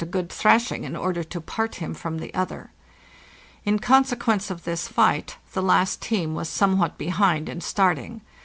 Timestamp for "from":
1.93-2.17